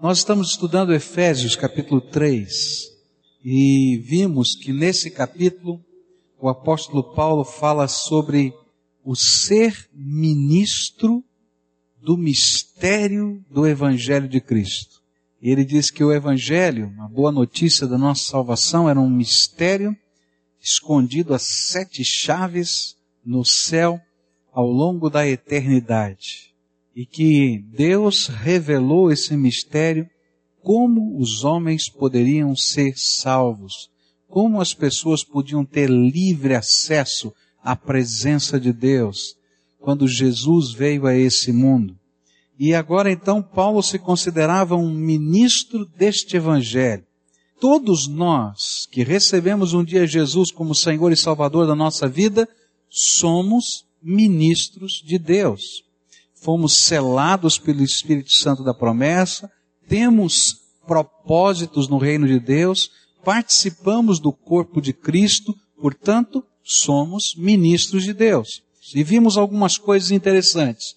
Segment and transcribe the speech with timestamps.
[0.00, 2.88] Nós estamos estudando Efésios capítulo 3
[3.44, 5.84] e vimos que nesse capítulo
[6.38, 8.54] o apóstolo Paulo fala sobre
[9.04, 11.24] o ser ministro
[12.00, 15.02] do mistério do Evangelho de Cristo.
[15.42, 19.96] Ele diz que o Evangelho, a boa notícia da nossa salvação, era um mistério
[20.60, 24.00] escondido a sete chaves no céu
[24.52, 26.47] ao longo da eternidade.
[26.98, 30.04] E que Deus revelou esse mistério
[30.60, 33.88] como os homens poderiam ser salvos,
[34.26, 37.32] como as pessoas podiam ter livre acesso
[37.62, 39.36] à presença de Deus
[39.78, 41.96] quando Jesus veio a esse mundo.
[42.58, 47.06] E agora então Paulo se considerava um ministro deste evangelho.
[47.60, 52.48] Todos nós que recebemos um dia Jesus como Senhor e Salvador da nossa vida,
[52.90, 55.86] somos ministros de Deus.
[56.40, 59.50] Fomos selados pelo Espírito Santo da promessa,
[59.88, 60.56] temos
[60.86, 62.90] propósitos no reino de Deus,
[63.24, 68.62] participamos do corpo de Cristo, portanto, somos ministros de Deus.
[68.94, 70.94] E vimos algumas coisas interessantes.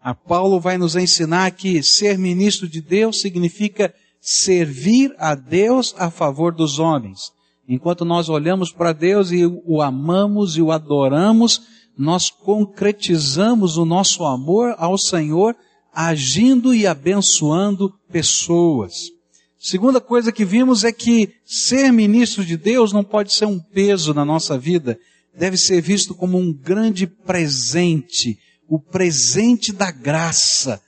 [0.00, 6.10] A Paulo vai nos ensinar que ser ministro de Deus significa servir a Deus a
[6.10, 7.32] favor dos homens.
[7.68, 11.62] Enquanto nós olhamos para Deus e o amamos e o adoramos,
[11.96, 15.56] nós concretizamos o nosso amor ao Senhor
[15.92, 19.10] agindo e abençoando pessoas.
[19.58, 24.12] Segunda coisa que vimos é que ser ministro de Deus não pode ser um peso
[24.12, 24.98] na nossa vida,
[25.36, 30.80] deve ser visto como um grande presente, o presente da graça.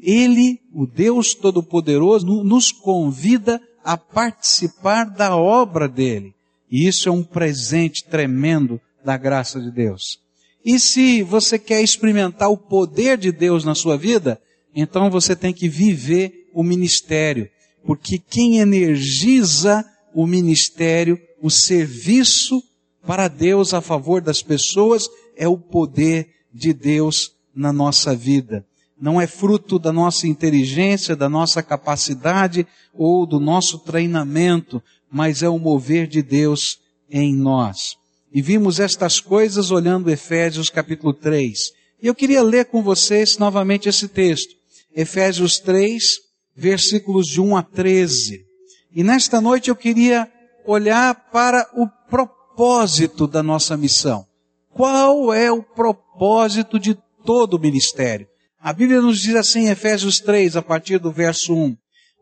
[0.00, 6.34] Ele, o Deus Todo-Poderoso, nos convida a participar da obra dele.
[6.70, 10.23] E isso é um presente tremendo da graça de Deus.
[10.64, 14.40] E se você quer experimentar o poder de Deus na sua vida,
[14.74, 17.48] então você tem que viver o ministério.
[17.84, 19.84] Porque quem energiza
[20.14, 22.62] o ministério, o serviço
[23.06, 28.64] para Deus a favor das pessoas, é o poder de Deus na nossa vida
[29.04, 35.48] não é fruto da nossa inteligência, da nossa capacidade ou do nosso treinamento, mas é
[35.48, 37.96] o mover de Deus em nós.
[38.34, 41.72] E vimos estas coisas olhando Efésios capítulo 3.
[42.02, 44.56] E eu queria ler com vocês novamente esse texto.
[44.92, 46.02] Efésios 3,
[46.56, 48.44] versículos de 1 a 13.
[48.92, 50.28] E nesta noite eu queria
[50.66, 54.26] olhar para o propósito da nossa missão.
[54.72, 58.26] Qual é o propósito de todo o ministério?
[58.60, 61.76] A Bíblia nos diz assim em Efésios 3, a partir do verso 1.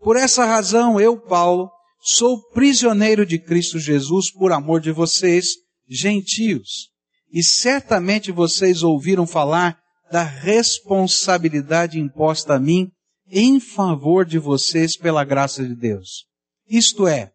[0.05, 1.71] Por essa razão, eu, Paulo,
[2.03, 5.62] sou prisioneiro de Cristo Jesus por amor de vocês,
[5.95, 6.91] gentios.
[7.33, 9.79] E certamente vocês ouviram falar
[10.11, 12.91] da responsabilidade imposta a mim
[13.31, 16.27] em favor de vocês pela graça de Deus.
[16.69, 17.33] Isto é,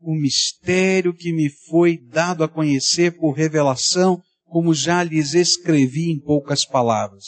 [0.00, 6.20] o mistério que me foi dado a conhecer por revelação, como já lhes escrevi em
[6.20, 7.24] poucas palavras.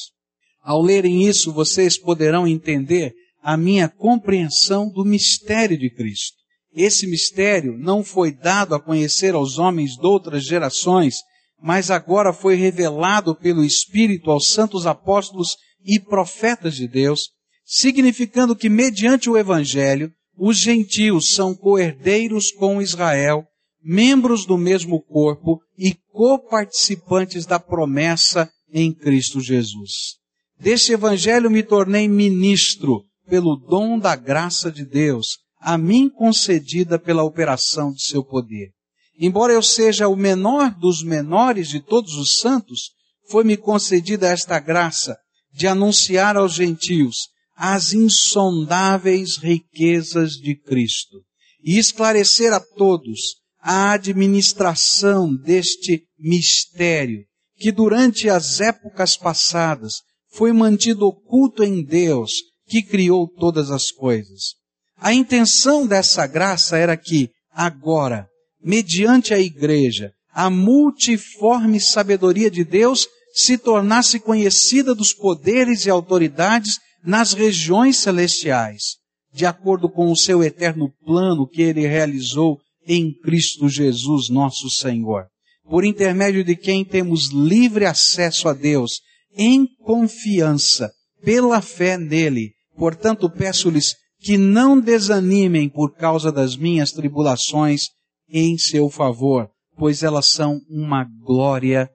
[0.63, 6.40] Ao lerem isso, vocês poderão entender a minha compreensão do mistério de Cristo.
[6.73, 11.17] Esse mistério não foi dado a conhecer aos homens de outras gerações,
[11.61, 17.31] mas agora foi revelado pelo Espírito aos santos apóstolos e profetas de Deus,
[17.65, 23.45] significando que mediante o Evangelho, os gentios são coerdeiros com Israel,
[23.83, 30.19] membros do mesmo corpo e coparticipantes da promessa em Cristo Jesus.
[30.59, 37.23] Deste evangelho me tornei ministro pelo dom da graça de Deus, a mim concedida pela
[37.23, 38.71] operação de seu poder.
[39.19, 42.93] Embora eu seja o menor dos menores de todos os santos,
[43.29, 45.17] foi-me concedida esta graça
[45.53, 51.19] de anunciar aos gentios as insondáveis riquezas de Cristo
[51.63, 57.25] e esclarecer a todos a administração deste mistério
[57.61, 60.01] que durante as épocas passadas
[60.33, 62.33] foi mantido oculto em Deus,
[62.67, 64.55] que criou todas as coisas.
[65.01, 68.29] A intenção dessa graça era que, agora,
[68.63, 76.79] mediante a igreja, a multiforme sabedoria de Deus se tornasse conhecida dos poderes e autoridades
[77.03, 78.97] nas regiões celestiais,
[79.33, 85.27] de acordo com o seu eterno plano que ele realizou em Cristo Jesus, nosso Senhor,
[85.65, 89.01] por intermédio de quem temos livre acesso a Deus
[89.35, 90.93] em confiança,
[91.23, 92.53] pela fé nele.
[92.77, 97.89] Portanto, peço-lhes que não desanimem por causa das minhas tribulações
[98.29, 101.91] em seu favor, pois elas são uma glória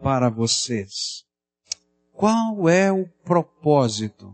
[0.00, 1.24] para vocês.
[2.12, 4.32] Qual é o propósito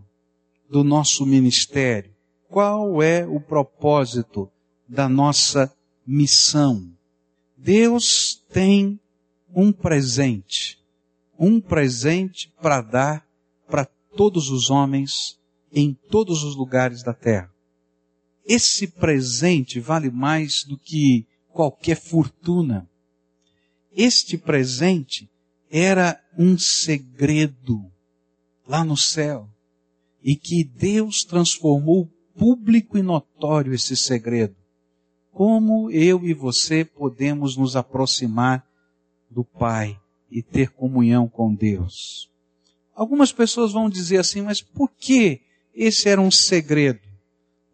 [0.69, 2.17] do nosso ministério?
[2.49, 4.51] qual é o propósito
[4.89, 5.73] da nossa
[6.07, 6.91] missão.
[7.57, 9.01] Deus tem
[9.55, 10.79] um presente,
[11.39, 13.27] um presente para dar
[13.69, 13.85] para
[14.17, 15.39] todos os homens
[15.79, 17.53] em todos os lugares da terra.
[18.47, 22.89] Esse presente vale mais do que qualquer fortuna.
[23.93, 25.29] Este presente
[25.71, 27.93] era um segredo
[28.67, 29.51] lá no céu
[30.23, 34.57] e que Deus transformou público e notório esse segredo.
[35.31, 38.67] Como eu e você podemos nos aproximar
[39.31, 40.01] do Pai
[40.31, 42.31] e ter comunhão com Deus?
[42.95, 45.43] Algumas pessoas vão dizer assim, mas por que
[45.77, 47.01] esse era um segredo?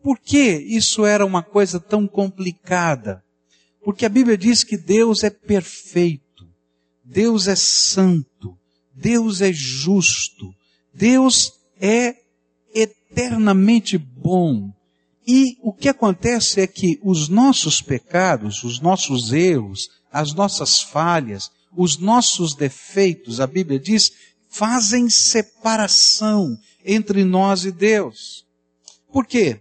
[0.03, 3.23] Por que isso era uma coisa tão complicada?
[3.85, 6.47] Porque a Bíblia diz que Deus é perfeito,
[7.05, 8.59] Deus é santo,
[8.93, 10.53] Deus é justo,
[10.93, 12.17] Deus é
[12.75, 14.73] eternamente bom.
[15.27, 21.51] E o que acontece é que os nossos pecados, os nossos erros, as nossas falhas,
[21.77, 24.13] os nossos defeitos, a Bíblia diz,
[24.53, 28.45] fazem separação entre nós e Deus.
[29.11, 29.61] Por quê?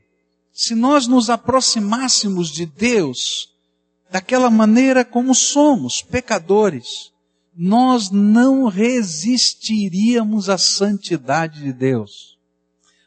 [0.53, 3.49] Se nós nos aproximássemos de Deus
[4.11, 7.11] daquela maneira como somos, pecadores,
[7.55, 12.37] nós não resistiríamos à santidade de Deus.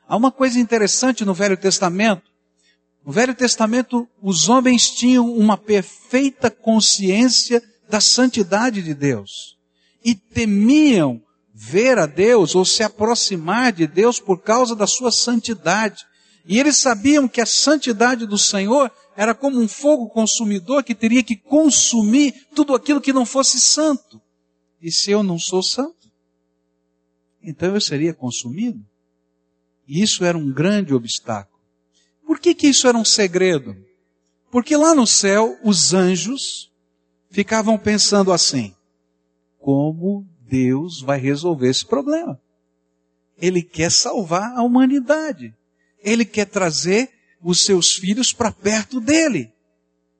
[0.08, 2.30] Há uma coisa interessante no Velho Testamento.
[3.04, 9.58] No Velho Testamento, os homens tinham uma perfeita consciência da santidade de Deus
[10.02, 11.22] e temiam
[11.54, 16.04] ver a Deus ou se aproximar de Deus por causa da sua santidade.
[16.44, 21.22] E eles sabiam que a santidade do Senhor era como um fogo consumidor que teria
[21.22, 24.20] que consumir tudo aquilo que não fosse santo.
[24.82, 26.10] E se eu não sou santo,
[27.40, 28.84] então eu seria consumido.
[29.86, 31.60] E isso era um grande obstáculo.
[32.26, 33.76] Por que, que isso era um segredo?
[34.50, 36.70] Porque lá no céu, os anjos
[37.30, 38.74] ficavam pensando assim:
[39.58, 42.40] como Deus vai resolver esse problema?
[43.36, 45.52] Ele quer salvar a humanidade.
[45.98, 47.10] Ele quer trazer
[47.42, 49.52] os seus filhos para perto dele.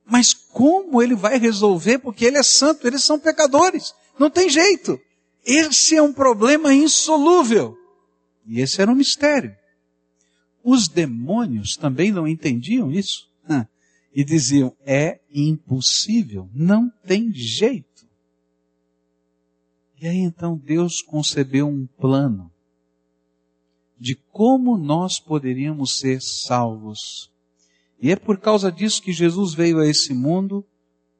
[0.05, 1.99] Mas como ele vai resolver?
[1.99, 3.93] Porque ele é santo, eles são pecadores.
[4.19, 4.99] Não tem jeito.
[5.45, 7.77] Esse é um problema insolúvel.
[8.45, 9.55] E esse era um mistério.
[10.61, 13.29] Os demônios também não entendiam isso.
[14.13, 17.94] E diziam, é impossível, não tem jeito.
[20.05, 22.51] E aí então Deus concebeu um plano
[23.97, 27.31] de como nós poderíamos ser salvos.
[27.99, 30.63] E é por causa disso que Jesus veio a esse mundo,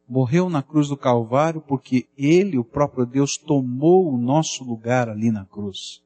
[0.07, 5.31] morreu na cruz do Calvário, porque Ele, o próprio Deus, tomou o nosso lugar ali
[5.31, 6.03] na cruz.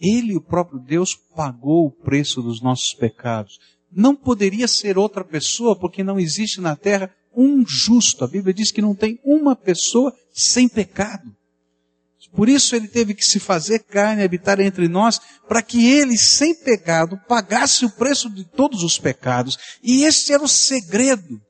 [0.00, 3.58] Ele, o próprio Deus, pagou o preço dos nossos pecados.
[3.90, 8.24] Não poderia ser outra pessoa, porque não existe na terra um justo.
[8.24, 11.30] A Bíblia diz que não tem uma pessoa sem pecado.
[12.34, 16.54] Por isso ele teve que se fazer carne, habitar entre nós, para que ele, sem
[16.54, 19.58] pecado, pagasse o preço de todos os pecados.
[19.82, 21.40] E esse era o segredo.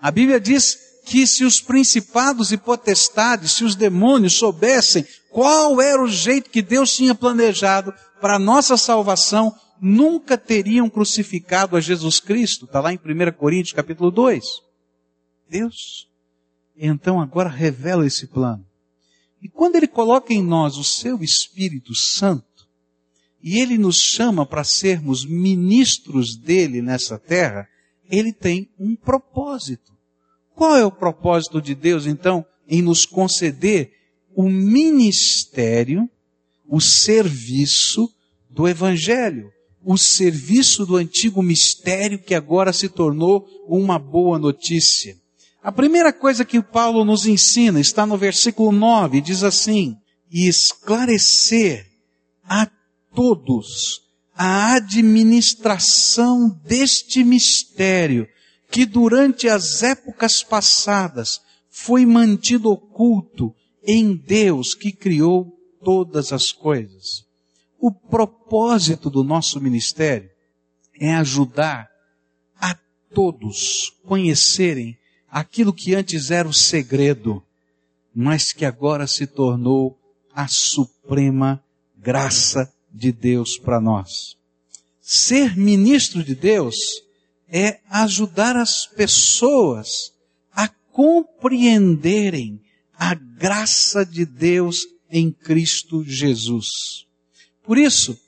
[0.00, 6.00] A Bíblia diz que se os principados e potestades, se os demônios soubessem qual era
[6.00, 12.20] o jeito que Deus tinha planejado para a nossa salvação, nunca teriam crucificado a Jesus
[12.20, 12.66] Cristo.
[12.66, 14.44] Está lá em 1 Coríntios capítulo 2.
[15.50, 16.08] Deus,
[16.76, 18.64] então agora revela esse plano.
[19.42, 22.68] E quando Ele coloca em nós o Seu Espírito Santo,
[23.42, 27.68] e Ele nos chama para sermos ministros dele nessa terra,
[28.08, 29.92] Ele tem um propósito.
[30.54, 33.92] Qual é o propósito de Deus, então, em nos conceder
[34.34, 36.08] o ministério,
[36.68, 38.08] o serviço
[38.48, 39.50] do Evangelho?
[39.82, 45.19] O serviço do antigo mistério que agora se tornou uma boa notícia.
[45.62, 49.96] A primeira coisa que Paulo nos ensina está no versículo 9, diz assim:
[50.30, 51.86] e esclarecer
[52.44, 52.66] a
[53.14, 54.00] todos
[54.34, 58.26] a administração deste mistério
[58.70, 65.52] que durante as épocas passadas foi mantido oculto em Deus que criou
[65.84, 67.24] todas as coisas.
[67.78, 70.30] O propósito do nosso ministério
[70.98, 71.88] é ajudar
[72.58, 72.74] a
[73.12, 74.96] todos conhecerem
[75.30, 77.42] aquilo que antes era o segredo,
[78.14, 79.98] mas que agora se tornou
[80.34, 81.62] a suprema
[81.96, 84.36] graça de Deus para nós.
[85.00, 86.76] Ser ministro de Deus
[87.48, 90.12] é ajudar as pessoas
[90.52, 92.60] a compreenderem
[92.94, 97.06] a graça de Deus em Cristo Jesus.
[97.62, 98.18] Por isso,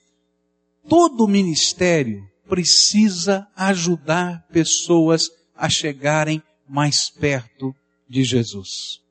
[0.89, 6.43] todo ministério precisa ajudar pessoas a chegarem
[6.73, 7.77] mais perto
[8.09, 9.03] de Jesus.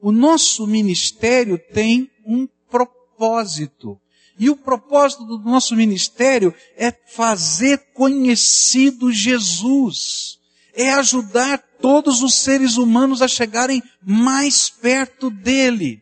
[0.00, 4.00] O nosso ministério tem um propósito.
[4.38, 10.38] E o propósito do nosso ministério é fazer conhecido Jesus.
[10.72, 16.00] É ajudar todos os seres humanos a chegarem mais perto dele.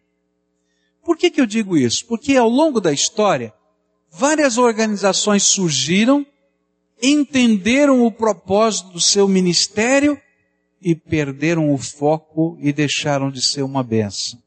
[1.03, 2.05] Por que, que eu digo isso?
[2.07, 3.55] Porque ao longo da história,
[4.11, 6.27] várias organizações surgiram,
[7.03, 10.21] entenderam o propósito do seu ministério
[10.85, 14.39] e perderam o foco e deixaram de ser uma benção.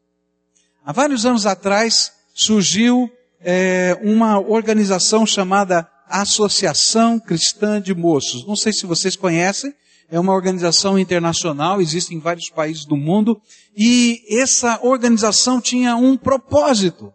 [0.86, 8.46] Há vários anos atrás surgiu é, uma organização chamada Associação Cristã de Moços.
[8.46, 9.74] Não sei se vocês conhecem,
[10.10, 13.42] é uma organização internacional, existe em vários países do mundo,
[13.76, 17.12] e essa organização tinha um propósito.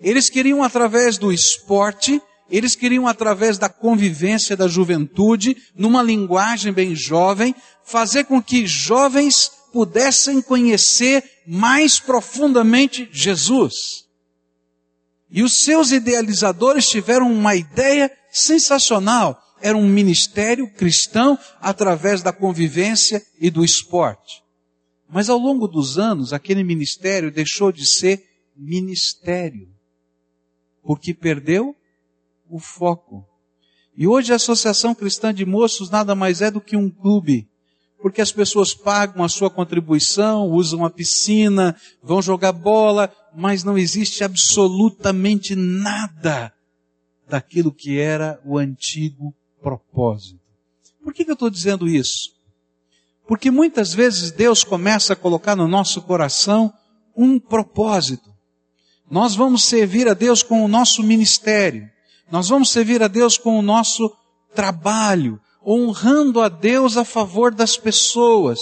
[0.00, 6.94] Eles queriam, através do esporte, eles queriam, através da convivência da juventude, numa linguagem bem
[6.94, 7.54] jovem,
[7.84, 14.04] fazer com que jovens pudessem conhecer mais profundamente Jesus.
[15.30, 23.22] E os seus idealizadores tiveram uma ideia sensacional era um ministério cristão através da convivência
[23.38, 24.42] e do esporte.
[25.08, 28.24] Mas ao longo dos anos, aquele ministério deixou de ser
[28.56, 29.68] ministério,
[30.82, 31.74] porque perdeu
[32.50, 33.26] o foco.
[33.96, 37.48] E hoje a Associação Cristã de Moços nada mais é do que um clube,
[38.00, 43.76] porque as pessoas pagam a sua contribuição, usam a piscina, vão jogar bola, mas não
[43.76, 46.52] existe absolutamente nada
[47.28, 50.40] daquilo que era o antigo propósito.
[51.02, 52.40] Por que, que eu estou dizendo isso?
[53.26, 56.72] Porque muitas vezes Deus começa a colocar no nosso coração
[57.16, 58.30] um propósito.
[59.10, 61.88] Nós vamos servir a Deus com o nosso ministério.
[62.30, 64.14] Nós vamos servir a Deus com o nosso
[64.54, 68.58] trabalho, honrando a Deus a favor das pessoas.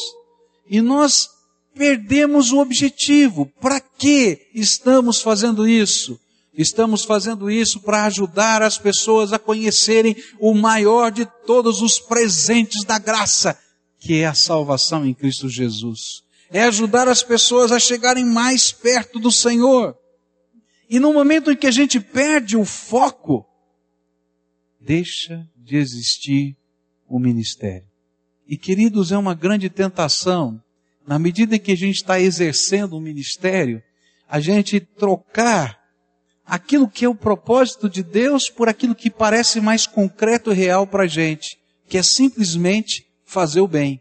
[0.69, 1.29] E nós
[1.75, 3.47] perdemos o objetivo.
[3.61, 6.19] Para que estamos fazendo isso?
[6.59, 12.85] Estamos fazendo isso para ajudar as pessoas a conhecerem o maior de todos os presentes
[12.85, 13.57] da graça,
[14.01, 16.23] que é a salvação em Cristo Jesus.
[16.51, 19.95] É ajudar as pessoas a chegarem mais perto do Senhor.
[20.91, 23.47] E no momento em que a gente perde o foco,
[24.88, 26.57] deixa de existir
[27.07, 27.87] o ministério.
[28.49, 30.59] E queridos, é uma grande tentação,
[31.07, 33.83] na medida em que a gente está exercendo o ministério,
[34.26, 35.78] a gente trocar
[36.47, 40.87] aquilo que é o propósito de Deus por aquilo que parece mais concreto e real
[40.87, 44.00] para a gente, que é simplesmente fazer o bem.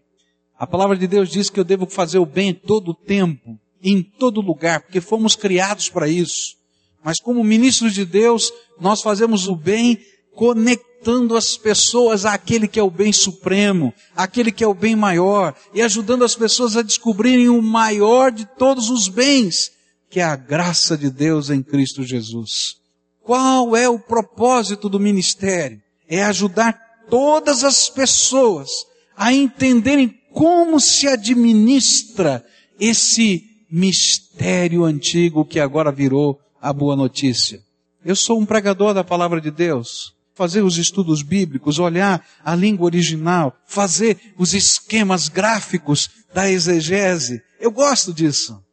[0.57, 3.59] A palavra de Deus diz que eu devo fazer o bem em todo o tempo,
[3.83, 6.55] em todo lugar, porque fomos criados para isso.
[7.03, 9.99] Mas como ministros de Deus, nós fazemos o bem
[10.37, 15.55] conectando as pessoas àquele que é o bem supremo, àquele que é o bem maior,
[15.73, 19.71] e ajudando as pessoas a descobrirem o maior de todos os bens,
[20.11, 22.75] que é a graça de Deus em Cristo Jesus.
[23.23, 25.81] Qual é o propósito do ministério?
[26.07, 26.79] É ajudar
[27.09, 28.69] todas as pessoas
[29.17, 32.45] a entenderem como se administra
[32.79, 37.59] esse mistério antigo que agora virou a boa notícia.
[38.05, 40.15] Eu sou um pregador da palavra de Deus.
[40.37, 47.41] Fazer os estudos bíblicos, olhar a língua original, fazer os esquemas gráficos da exegese.
[47.59, 48.63] Eu gosto disso.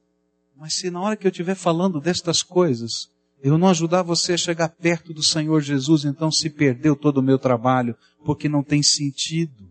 [0.54, 3.08] Mas se na hora que eu estiver falando destas coisas,
[3.42, 7.22] eu não ajudar você a chegar perto do Senhor Jesus, então se perdeu todo o
[7.22, 9.66] meu trabalho, porque não tem sentido.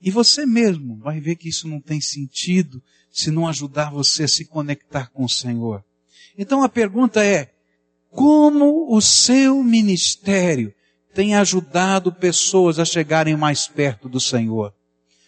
[0.00, 2.82] E você mesmo vai ver que isso não tem sentido
[3.12, 5.84] se não ajudar você a se conectar com o Senhor.
[6.38, 7.52] Então a pergunta é,
[8.10, 10.72] como o seu ministério
[11.14, 14.74] tem ajudado pessoas a chegarem mais perto do Senhor?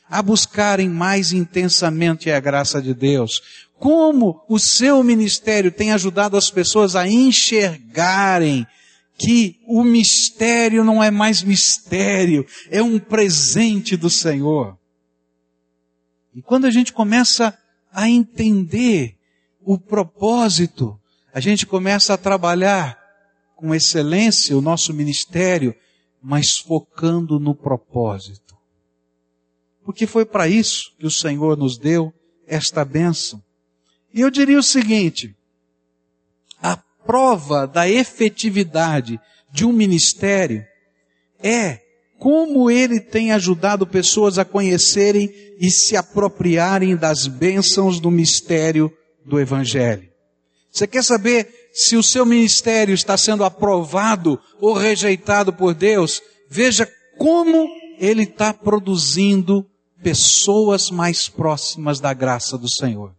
[0.09, 3.41] A buscarem mais intensamente a graça de Deus?
[3.79, 8.67] como o seu ministério tem ajudado as pessoas a enxergarem
[9.19, 14.77] que o mistério não é mais mistério, é um presente do Senhor.
[16.35, 17.57] E quando a gente começa
[17.91, 19.17] a entender
[19.63, 20.99] o propósito,
[21.33, 22.99] a gente começa a trabalhar
[23.57, 25.75] com excelência o nosso ministério,
[26.23, 28.55] mas focando no propósito.
[29.83, 32.13] Porque foi para isso que o Senhor nos deu
[32.47, 33.43] esta bênção.
[34.13, 35.35] E eu diria o seguinte,
[36.63, 39.19] a prova da efetividade
[39.53, 40.65] de um ministério
[41.39, 41.81] é
[42.19, 48.93] como ele tem ajudado pessoas a conhecerem e se apropriarem das bênçãos do mistério
[49.25, 50.09] do Evangelho.
[50.71, 56.23] Você quer saber se o seu ministério está sendo aprovado ou rejeitado por Deus?
[56.49, 57.69] Veja como
[57.99, 59.69] ele está produzindo
[60.03, 63.15] pessoas mais próximas da graça do Senhor.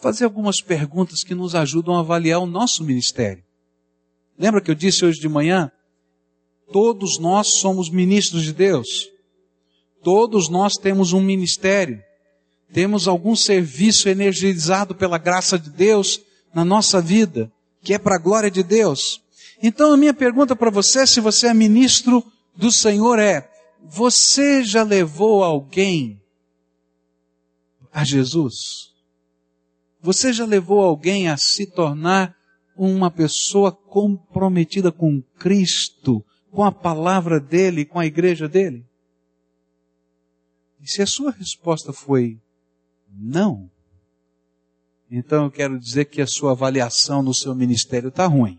[0.00, 3.42] Fazer algumas perguntas que nos ajudam a avaliar o nosso ministério.
[4.38, 5.68] Lembra que eu disse hoje de manhã?
[6.72, 9.10] Todos nós somos ministros de Deus.
[10.00, 12.00] Todos nós temos um ministério.
[12.72, 16.20] Temos algum serviço energizado pela graça de Deus
[16.54, 17.52] na nossa vida,
[17.82, 19.20] que é para a glória de Deus.
[19.62, 22.24] Então a minha pergunta para você, se você é ministro
[22.56, 23.48] do Senhor, é:
[23.82, 26.20] você já levou alguém
[27.92, 28.92] a Jesus?
[30.00, 32.34] Você já levou alguém a se tornar
[32.76, 38.84] uma pessoa comprometida com Cristo, com a palavra dele, com a igreja dele?
[40.80, 42.40] E se a sua resposta foi
[43.12, 43.70] não,
[45.14, 48.58] então eu quero dizer que a sua avaliação no seu ministério está ruim.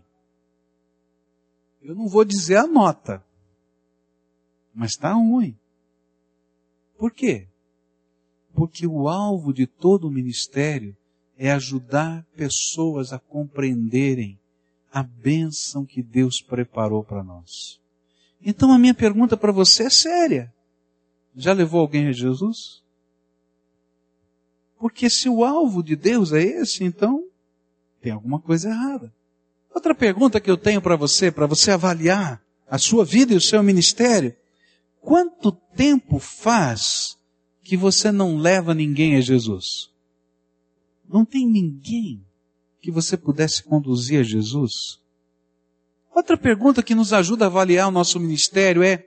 [1.82, 3.20] Eu não vou dizer a nota,
[4.72, 5.56] mas está ruim.
[6.96, 7.48] Por quê?
[8.54, 10.96] Porque o alvo de todo o ministério
[11.36, 14.38] é ajudar pessoas a compreenderem
[14.92, 17.80] a bênção que Deus preparou para nós.
[18.40, 20.54] Então a minha pergunta para você é séria.
[21.34, 22.83] Já levou alguém a Jesus?
[24.78, 27.24] Porque se o alvo de Deus é esse, então
[28.00, 29.12] tem alguma coisa errada.
[29.74, 33.40] Outra pergunta que eu tenho para você, para você avaliar a sua vida e o
[33.40, 34.34] seu ministério.
[35.00, 37.16] Quanto tempo faz
[37.62, 39.90] que você não leva ninguém a Jesus?
[41.08, 42.24] Não tem ninguém
[42.80, 45.00] que você pudesse conduzir a Jesus?
[46.14, 49.06] Outra pergunta que nos ajuda a avaliar o nosso ministério é: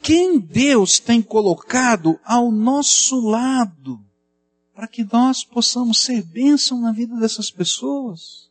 [0.00, 4.05] quem Deus tem colocado ao nosso lado
[4.76, 8.50] para que nós possamos ser bênção na vida dessas pessoas?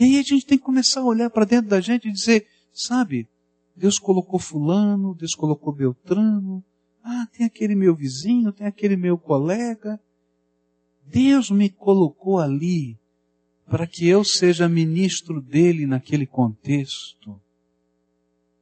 [0.00, 2.46] E aí a gente tem que começar a olhar para dentro da gente e dizer,
[2.72, 3.28] sabe,
[3.76, 6.64] Deus colocou fulano, Deus colocou Beltrano,
[7.04, 10.00] ah, tem aquele meu vizinho, tem aquele meu colega.
[11.04, 12.98] Deus me colocou ali
[13.66, 17.38] para que eu seja ministro dele naquele contexto.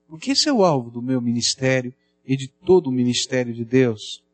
[0.09, 4.26] Porque esse é o alvo do meu ministério e de todo o ministério de Deus.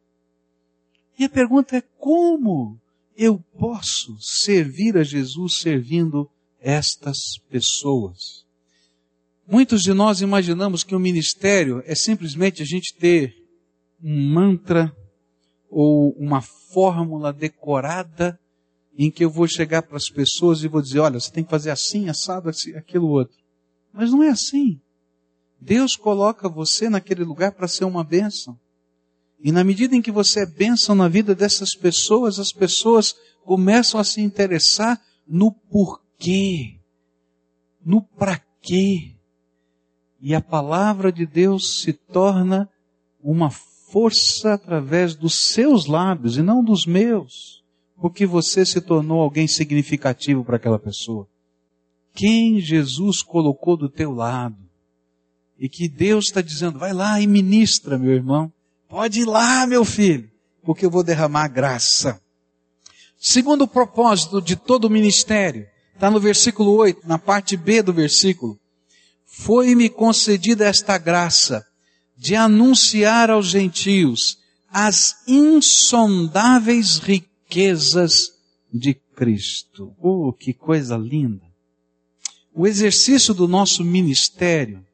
[1.22, 2.80] E a pergunta é como
[3.16, 6.28] eu posso servir a Jesus servindo
[6.60, 8.44] estas pessoas.
[9.46, 13.36] Muitos de nós imaginamos que o ministério é simplesmente a gente ter
[14.02, 14.92] um mantra
[15.70, 18.36] ou uma fórmula decorada
[18.98, 21.50] em que eu vou chegar para as pessoas e vou dizer, olha, você tem que
[21.50, 23.38] fazer assim, assado, assim, aquilo outro.
[23.92, 24.80] Mas não é assim.
[25.60, 28.58] Deus coloca você naquele lugar para ser uma bênção.
[29.42, 33.98] E na medida em que você é bênção na vida dessas pessoas, as pessoas começam
[33.98, 36.78] a se interessar no porquê quê,
[37.84, 39.16] no para quê.
[40.20, 42.70] E a palavra de Deus se torna
[43.20, 47.64] uma força através dos seus lábios e não dos meus,
[48.00, 51.26] porque você se tornou alguém significativo para aquela pessoa.
[52.14, 54.56] Quem Jesus colocou do teu lado
[55.58, 58.52] e que Deus está dizendo, vai lá e ministra, meu irmão.
[58.92, 60.30] Pode ir lá, meu filho,
[60.62, 62.20] porque eu vou derramar graça.
[63.18, 68.58] Segundo propósito de todo o ministério, Está no versículo 8, na parte B do versículo.
[69.24, 71.64] Foi-me concedida esta graça
[72.16, 78.32] de anunciar aos gentios as insondáveis riquezas
[78.72, 79.94] de Cristo.
[80.00, 81.46] Oh, que coisa linda!
[82.52, 84.84] O exercício do nosso ministério,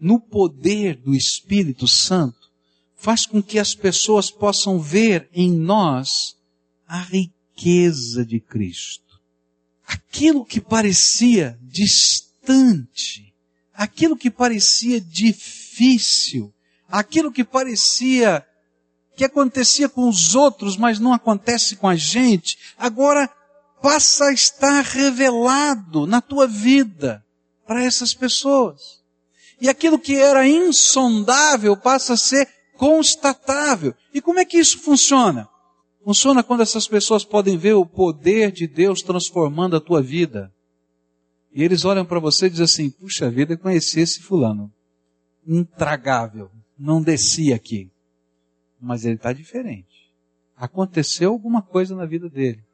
[0.00, 2.39] no poder do Espírito Santo,
[3.00, 6.36] faz com que as pessoas possam ver em nós
[6.86, 9.10] a riqueza de Cristo
[9.90, 13.34] aquilo que parecia distante,
[13.74, 16.54] aquilo que parecia difícil,
[16.88, 18.46] aquilo que parecia
[19.16, 23.28] que acontecia com os outros, mas não acontece com a gente, agora
[23.82, 27.22] passa a estar revelado na tua vida
[27.66, 29.02] para essas pessoas.
[29.60, 32.48] E aquilo que era insondável passa a ser
[32.80, 33.94] constatável.
[34.14, 35.46] E como é que isso funciona?
[36.02, 40.50] Funciona quando essas pessoas podem ver o poder de Deus transformando a tua vida.
[41.52, 44.72] E eles olham para você e dizem assim: puxa vida, conheci esse fulano.
[45.46, 46.50] Intragável.
[46.78, 47.90] Não descia aqui.
[48.80, 50.10] Mas ele está diferente.
[50.56, 52.64] Aconteceu alguma coisa na vida dele.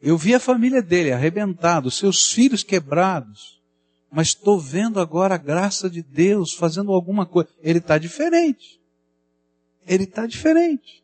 [0.00, 3.60] Eu vi a família dele arrebentada, seus filhos quebrados.
[4.08, 7.48] Mas estou vendo agora a graça de Deus fazendo alguma coisa.
[7.60, 8.81] Ele está diferente.
[9.86, 11.02] Ele está diferente.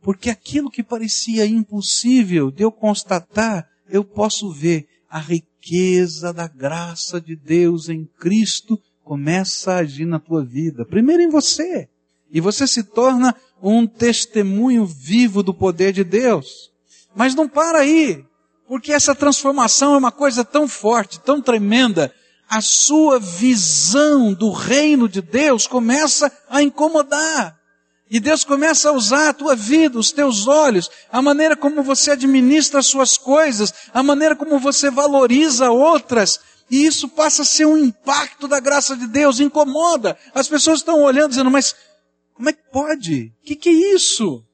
[0.00, 7.20] Porque aquilo que parecia impossível de eu constatar, eu posso ver a riqueza da graça
[7.20, 10.84] de Deus em Cristo começa a agir na tua vida.
[10.84, 11.88] Primeiro em você.
[12.30, 16.70] E você se torna um testemunho vivo do poder de Deus.
[17.14, 18.22] Mas não para aí,
[18.66, 22.12] porque essa transformação é uma coisa tão forte, tão tremenda.
[22.48, 27.57] A sua visão do reino de Deus começa a incomodar.
[28.10, 32.12] E Deus começa a usar a tua vida, os teus olhos, a maneira como você
[32.12, 36.40] administra as suas coisas, a maneira como você valoriza outras.
[36.70, 40.16] E isso passa a ser um impacto da graça de Deus, incomoda.
[40.34, 41.74] As pessoas estão olhando dizendo, mas
[42.32, 43.32] como é que pode?
[43.42, 44.44] O que, que é isso?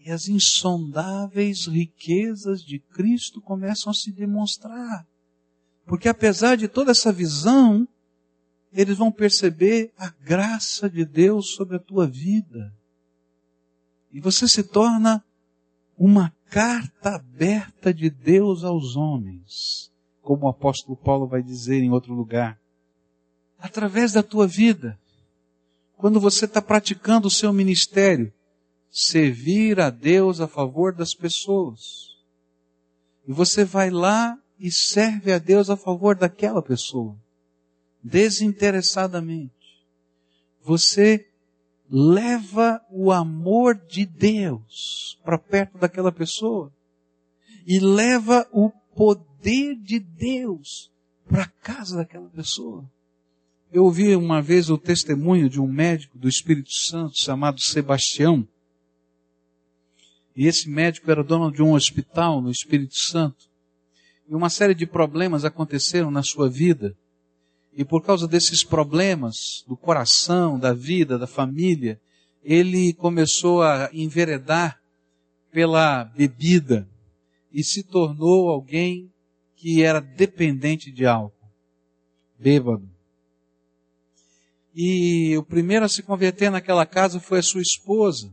[0.00, 5.06] E as insondáveis riquezas de Cristo começam a se demonstrar.
[5.86, 7.86] Porque apesar de toda essa visão,
[8.72, 12.72] eles vão perceber a graça de Deus sobre a tua vida.
[14.12, 15.24] E você se torna
[15.96, 22.14] uma carta aberta de Deus aos homens, como o apóstolo Paulo vai dizer em outro
[22.14, 22.60] lugar.
[23.58, 24.98] Através da tua vida,
[25.96, 28.32] quando você está praticando o seu ministério,
[28.90, 32.16] servir a Deus a favor das pessoas.
[33.26, 37.16] E você vai lá e serve a Deus a favor daquela pessoa,
[38.06, 39.52] desinteressadamente.
[40.62, 41.28] Você
[41.90, 46.72] leva o amor de Deus para perto daquela pessoa
[47.66, 50.90] e leva o poder de Deus
[51.28, 52.88] para casa daquela pessoa.
[53.72, 58.46] Eu ouvi uma vez o testemunho de um médico do Espírito Santo chamado Sebastião.
[60.34, 63.46] E esse médico era dono de um hospital no Espírito Santo.
[64.28, 66.96] E uma série de problemas aconteceram na sua vida.
[67.76, 72.00] E por causa desses problemas do coração, da vida, da família,
[72.42, 74.80] ele começou a enveredar
[75.52, 76.88] pela bebida
[77.52, 79.12] e se tornou alguém
[79.56, 81.50] que era dependente de álcool,
[82.38, 82.88] bêbado.
[84.74, 88.32] E o primeiro a se converter naquela casa foi a sua esposa.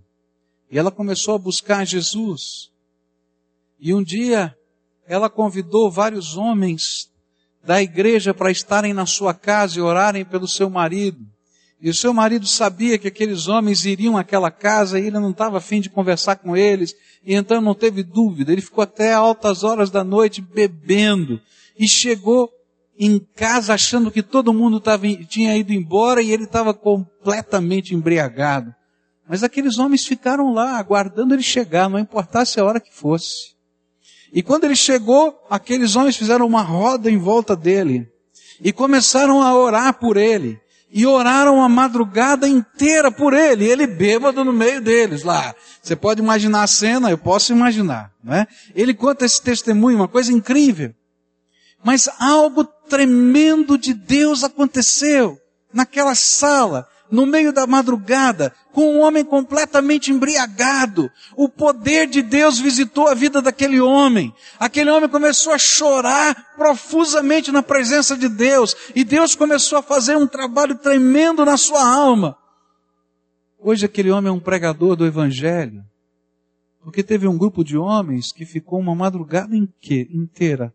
[0.71, 2.71] E ela começou a buscar Jesus.
[3.79, 4.57] E um dia
[5.05, 7.12] ela convidou vários homens
[7.63, 11.25] da igreja para estarem na sua casa e orarem pelo seu marido.
[11.81, 15.57] E o seu marido sabia que aqueles homens iriam àquela casa e ele não estava
[15.57, 16.95] afim de conversar com eles.
[17.25, 18.51] E então não teve dúvida.
[18.51, 21.41] Ele ficou até altas horas da noite bebendo.
[21.77, 22.49] E chegou
[22.97, 28.73] em casa achando que todo mundo tava, tinha ido embora e ele estava completamente embriagado.
[29.27, 33.52] Mas aqueles homens ficaram lá, aguardando ele chegar, não importasse a hora que fosse.
[34.33, 38.11] E quando ele chegou, aqueles homens fizeram uma roda em volta dele
[38.59, 40.59] e começaram a orar por ele.
[40.95, 45.53] E oraram a madrugada inteira por ele, ele bêbado no meio deles lá.
[45.81, 48.47] Você pode imaginar a cena, eu posso imaginar, né?
[48.75, 50.93] Ele conta esse testemunho, uma coisa incrível.
[51.83, 55.37] Mas algo tremendo de Deus aconteceu
[55.73, 61.11] naquela sala, no meio da madrugada, com um homem completamente embriagado.
[61.35, 64.33] O poder de Deus visitou a vida daquele homem.
[64.59, 68.75] Aquele homem começou a chorar profusamente na presença de Deus.
[68.95, 72.35] E Deus começou a fazer um trabalho tremendo na sua alma.
[73.59, 75.83] Hoje aquele homem é um pregador do Evangelho.
[76.81, 80.73] Porque teve um grupo de homens que ficou uma madrugada inteira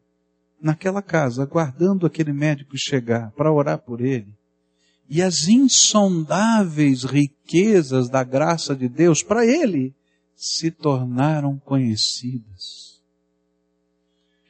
[0.61, 4.38] naquela casa, aguardando aquele médico chegar para orar por ele.
[5.09, 9.95] E as insondáveis riquezas da graça de Deus para ele
[10.37, 13.03] se tornaram conhecidas.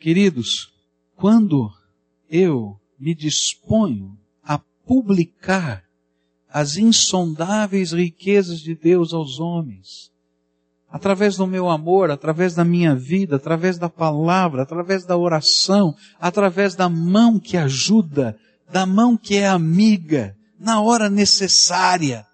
[0.01, 0.73] Queridos,
[1.17, 1.71] quando
[2.29, 5.85] eu me disponho a publicar
[6.49, 10.11] as insondáveis riquezas de Deus aos homens,
[10.91, 16.75] através do meu amor, através da minha vida, através da palavra, através da oração, através
[16.75, 18.39] da mão que ajuda,
[18.71, 22.27] da mão que é amiga, na hora necessária.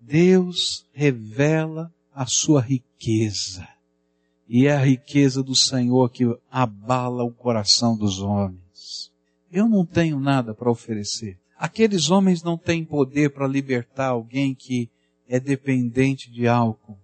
[0.00, 3.66] Deus revela a sua riqueza.
[4.48, 9.10] E é a riqueza do Senhor que abala o coração dos homens.
[9.50, 11.38] Eu não tenho nada para oferecer.
[11.56, 14.90] Aqueles homens não têm poder para libertar alguém que
[15.28, 16.98] é dependente de álcool.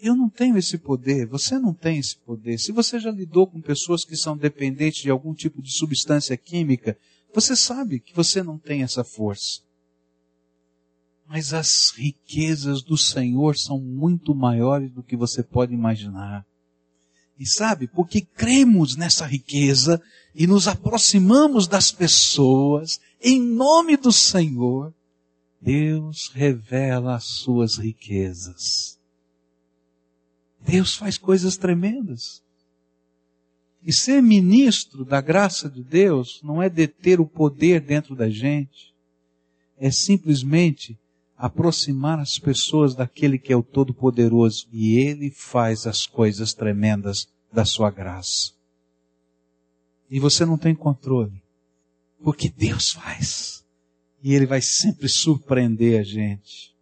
[0.00, 2.58] Eu não tenho esse poder, você não tem esse poder.
[2.58, 6.96] Se você já lidou com pessoas que são dependentes de algum tipo de substância química,
[7.32, 9.60] você sabe que você não tem essa força.
[11.26, 16.44] Mas as riquezas do Senhor são muito maiores do que você pode imaginar.
[17.38, 20.02] E sabe, porque cremos nessa riqueza
[20.34, 24.92] e nos aproximamos das pessoas, em nome do Senhor,
[25.60, 28.98] Deus revela as suas riquezas.
[30.60, 32.42] Deus faz coisas tremendas.
[33.82, 38.94] E ser ministro da graça de Deus não é deter o poder dentro da gente,
[39.78, 40.98] é simplesmente
[41.36, 47.64] aproximar as pessoas daquele que é o Todo-Poderoso e Ele faz as coisas tremendas da
[47.64, 48.52] sua graça.
[50.10, 51.42] E você não tem controle,
[52.22, 53.64] porque Deus faz.
[54.22, 56.74] E Ele vai sempre surpreender a gente.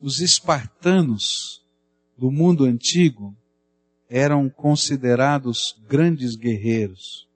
[0.00, 1.62] Os espartanos
[2.18, 3.36] do mundo antigo
[4.08, 7.28] eram considerados grandes guerreiros.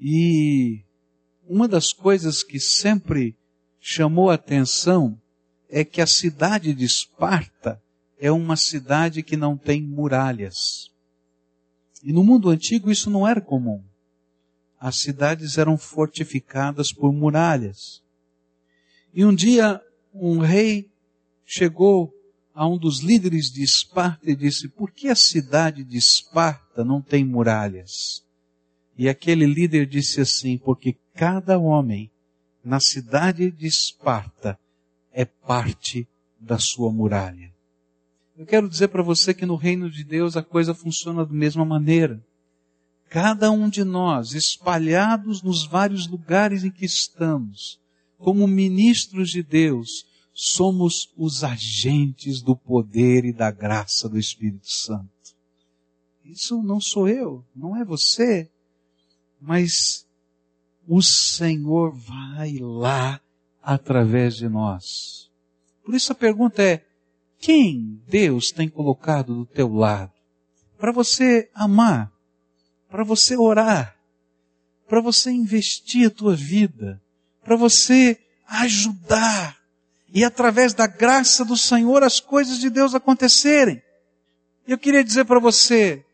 [0.00, 0.82] E
[1.46, 3.36] uma das coisas que sempre
[3.80, 5.20] chamou atenção
[5.68, 7.82] é que a cidade de Esparta
[8.18, 10.90] é uma cidade que não tem muralhas.
[12.02, 13.82] E no mundo antigo isso não era comum.
[14.78, 18.02] As cidades eram fortificadas por muralhas.
[19.14, 19.80] E um dia
[20.14, 20.90] um rei
[21.44, 22.12] chegou
[22.54, 27.00] a um dos líderes de Esparta e disse: Por que a cidade de Esparta não
[27.00, 28.22] tem muralhas?
[28.96, 32.10] E aquele líder disse assim: Porque cada homem
[32.64, 34.58] na cidade de Esparta
[35.12, 36.06] é parte
[36.38, 37.52] da sua muralha.
[38.36, 41.64] Eu quero dizer para você que no reino de Deus a coisa funciona da mesma
[41.64, 42.22] maneira.
[43.08, 47.78] Cada um de nós, espalhados nos vários lugares em que estamos,
[48.16, 55.10] como ministros de Deus, somos os agentes do poder e da graça do Espírito Santo.
[56.24, 58.50] Isso não sou eu, não é você,
[59.40, 60.06] mas
[60.86, 63.20] o Senhor vai lá
[63.62, 65.30] através de nós.
[65.84, 66.84] Por isso a pergunta é,
[67.38, 70.12] quem Deus tem colocado do teu lado?
[70.78, 72.12] Para você amar,
[72.88, 73.96] para você orar,
[74.88, 77.02] para você investir a tua vida,
[77.42, 79.58] para você ajudar,
[80.12, 83.82] e através da graça do Senhor as coisas de Deus acontecerem.
[84.66, 86.04] Eu queria dizer para você,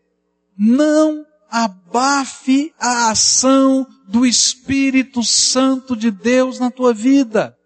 [0.57, 7.57] não abafe a ação do Espírito Santo de Deus na tua vida.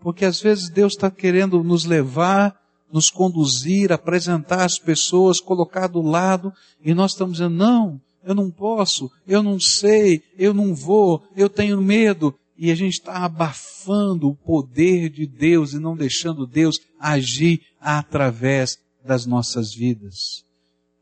[0.00, 2.58] Porque às vezes Deus está querendo nos levar,
[2.90, 6.52] nos conduzir, apresentar as pessoas, colocar do lado,
[6.84, 11.48] e nós estamos dizendo, não, eu não posso, eu não sei, eu não vou, eu
[11.48, 16.78] tenho medo, e a gente está abafando o poder de Deus e não deixando Deus
[16.98, 20.44] agir através das nossas vidas.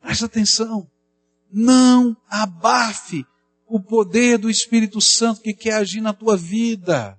[0.00, 0.86] Presta atenção.
[1.52, 3.24] Não abafe
[3.66, 7.18] o poder do Espírito Santo que quer agir na tua vida.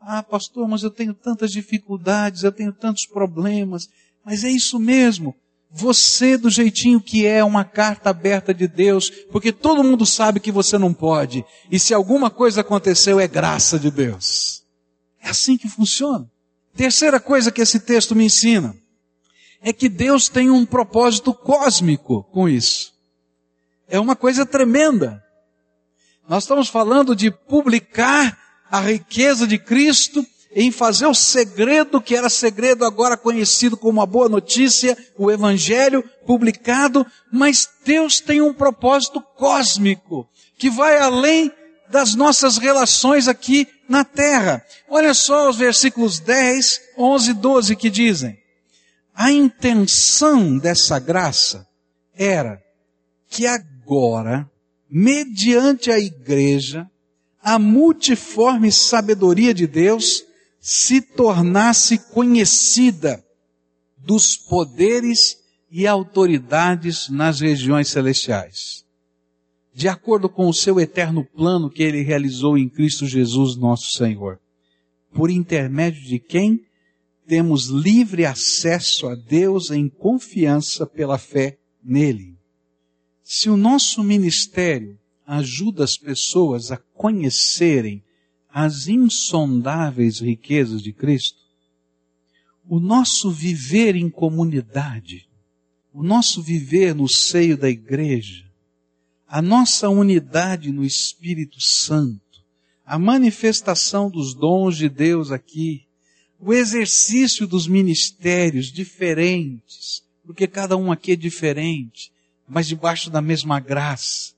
[0.00, 3.88] Ah, pastor, mas eu tenho tantas dificuldades, eu tenho tantos problemas.
[4.24, 5.34] Mas é isso mesmo.
[5.72, 10.50] Você, do jeitinho que é, uma carta aberta de Deus, porque todo mundo sabe que
[10.50, 11.44] você não pode.
[11.70, 14.64] E se alguma coisa aconteceu, é graça de Deus.
[15.22, 16.28] É assim que funciona.
[16.74, 18.74] Terceira coisa que esse texto me ensina
[19.60, 22.92] é que Deus tem um propósito cósmico com isso.
[23.88, 25.22] É uma coisa tremenda.
[26.28, 28.38] Nós estamos falando de publicar
[28.70, 34.06] a riqueza de Cristo em fazer o segredo que era segredo agora conhecido como a
[34.06, 41.52] boa notícia, o evangelho publicado, mas Deus tem um propósito cósmico que vai além
[41.88, 44.64] das nossas relações aqui na terra.
[44.88, 48.38] Olha só os versículos 10, 11 e 12 que dizem:
[49.14, 51.66] A intenção dessa graça
[52.14, 52.60] era
[53.28, 54.48] que agora,
[54.88, 56.88] mediante a igreja,
[57.42, 60.24] a multiforme sabedoria de Deus
[60.60, 63.24] se tornasse conhecida
[63.96, 65.38] dos poderes
[65.70, 68.84] e autoridades nas regiões celestiais.
[69.72, 74.38] De acordo com o seu eterno plano que ele realizou em Cristo Jesus, nosso Senhor.
[75.12, 76.64] Por intermédio de quem
[77.26, 82.36] temos livre acesso a Deus em confiança pela fé nele.
[83.22, 88.02] Se o nosso ministério ajuda as pessoas a conhecerem
[88.52, 91.38] as insondáveis riquezas de Cristo,
[92.68, 95.28] o nosso viver em comunidade,
[95.92, 98.48] o nosso viver no seio da igreja,
[99.26, 102.20] a nossa unidade no Espírito Santo,
[102.84, 105.86] a manifestação dos dons de Deus aqui,
[106.38, 112.12] o exercício dos ministérios diferentes, porque cada um aqui é diferente,
[112.48, 114.34] mas debaixo da mesma graça,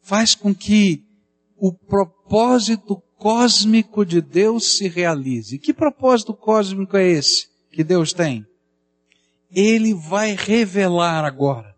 [0.00, 1.02] faz com que
[1.56, 5.58] o propósito cósmico de Deus se realize.
[5.58, 8.46] Que propósito cósmico é esse que Deus tem?
[9.50, 11.74] Ele vai revelar agora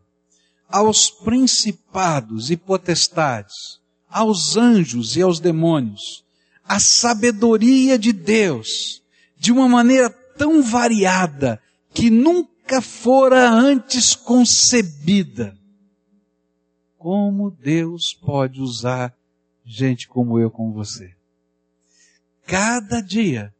[0.68, 3.78] aos principados e potestades,
[4.10, 6.24] aos anjos e aos demônios,
[6.64, 9.00] a sabedoria de Deus
[9.38, 11.62] de uma maneira tão variada
[11.94, 15.56] que nunca fora antes concebida
[16.98, 19.16] como Deus pode usar
[19.64, 21.15] gente como eu, como você.
[22.46, 23.52] Cada dia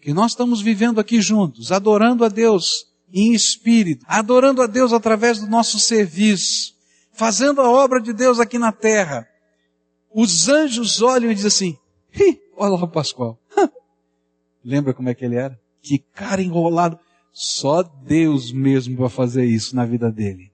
[0.00, 5.38] que nós estamos vivendo aqui juntos, adorando a Deus em espírito, adorando a Deus através
[5.38, 6.74] do nosso serviço,
[7.12, 9.28] fazendo a obra de Deus aqui na terra,
[10.12, 13.38] os anjos olham e dizem assim, olha lá o Pascoal.
[14.64, 15.60] Lembra como é que ele era?
[15.82, 16.98] Que cara enrolado.
[17.32, 20.50] Só Deus mesmo para fazer isso na vida dele.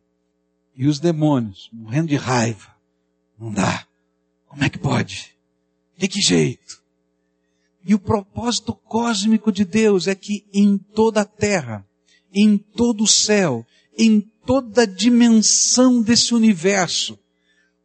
[0.77, 2.77] E os demônios, morrendo de raiva.
[3.38, 3.87] Não dá.
[4.46, 5.35] Como é que pode?
[5.96, 6.83] De que jeito?
[7.87, 11.87] E o propósito cósmico de Deus é que em toda a terra,
[12.35, 13.64] em todo o céu,
[13.96, 17.16] em toda a dimensão desse universo,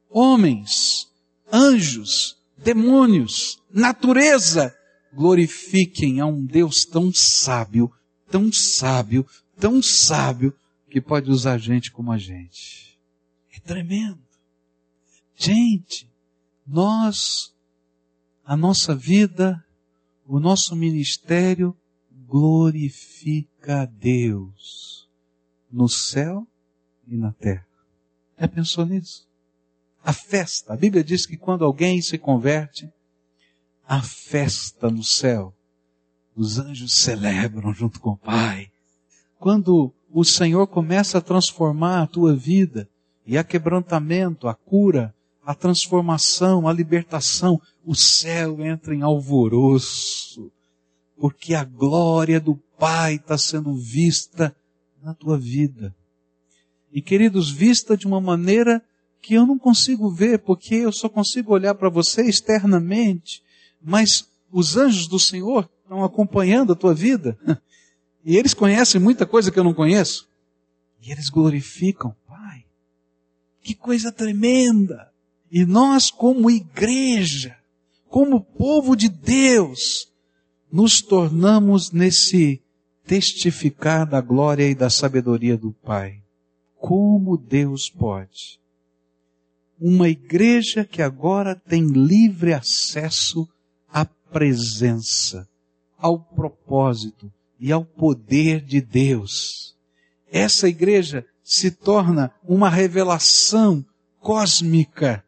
[0.09, 1.07] homens,
[1.53, 4.75] anjos, demônios, natureza,
[5.13, 7.91] glorifiquem a um Deus tão sábio,
[8.27, 9.23] tão sábio,
[9.59, 10.51] tão sábio,
[10.89, 12.99] que pode usar gente como a gente.
[13.55, 14.19] É tremendo.
[15.35, 16.09] Gente,
[16.65, 17.53] nós,
[18.43, 19.63] a nossa vida
[20.31, 21.75] o nosso ministério
[22.25, 25.09] glorifica a Deus
[25.69, 26.47] no céu
[27.05, 27.67] e na terra.
[28.39, 29.27] Já pensou nisso?
[30.01, 32.89] A festa, a Bíblia diz que quando alguém se converte,
[33.85, 35.53] a festa no céu,
[36.33, 38.71] os anjos celebram junto com o Pai.
[39.37, 42.87] Quando o Senhor começa a transformar a tua vida,
[43.25, 45.13] e há quebrantamento, a cura,
[45.45, 50.51] a transformação, a libertação, o céu entra em alvoroço,
[51.17, 54.55] porque a glória do Pai está sendo vista
[55.01, 55.95] na tua vida.
[56.91, 58.83] E queridos, vista de uma maneira
[59.21, 63.43] que eu não consigo ver, porque eu só consigo olhar para você externamente,
[63.81, 67.37] mas os anjos do Senhor estão acompanhando a tua vida,
[68.25, 70.27] e eles conhecem muita coisa que eu não conheço,
[71.01, 72.65] e eles glorificam, Pai.
[73.61, 75.11] Que coisa tremenda!
[75.51, 77.60] E nós, como igreja,
[78.11, 80.11] como povo de Deus,
[80.69, 82.61] nos tornamos nesse
[83.05, 86.21] testificar da glória e da sabedoria do Pai.
[86.75, 88.59] Como Deus pode.
[89.79, 93.47] Uma igreja que agora tem livre acesso
[93.87, 95.47] à presença,
[95.97, 99.73] ao propósito e ao poder de Deus.
[100.29, 103.85] Essa igreja se torna uma revelação
[104.19, 105.23] cósmica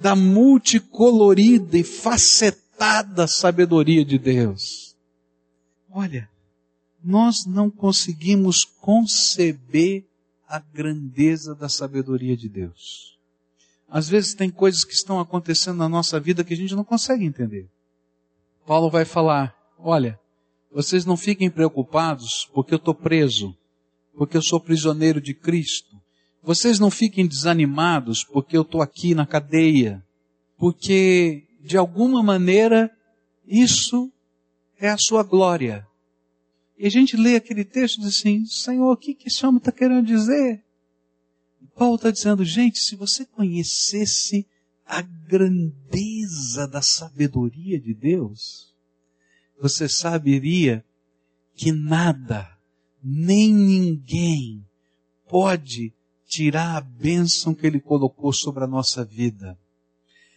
[0.00, 4.96] da multicolorida e facetada sabedoria de Deus.
[5.90, 6.28] Olha,
[7.04, 10.04] nós não conseguimos conceber
[10.48, 13.18] a grandeza da sabedoria de Deus.
[13.88, 17.24] Às vezes tem coisas que estão acontecendo na nossa vida que a gente não consegue
[17.24, 17.68] entender.
[18.66, 20.18] Paulo vai falar, olha,
[20.72, 23.54] vocês não fiquem preocupados porque eu estou preso,
[24.16, 25.99] porque eu sou prisioneiro de Cristo.
[26.42, 30.02] Vocês não fiquem desanimados porque eu estou aqui na cadeia,
[30.56, 32.90] porque de alguma maneira
[33.46, 34.10] isso
[34.78, 35.86] é a sua glória.
[36.78, 39.58] E a gente lê aquele texto e diz assim, Senhor, o que, que esse homem
[39.58, 40.64] está querendo dizer?
[41.60, 44.46] E Paulo está dizendo, gente, se você conhecesse
[44.86, 48.74] a grandeza da sabedoria de Deus,
[49.60, 50.82] você saberia
[51.54, 52.48] que nada,
[53.04, 54.66] nem ninguém
[55.28, 55.92] pode
[56.30, 59.58] tirar a bênção que Ele colocou sobre a nossa vida.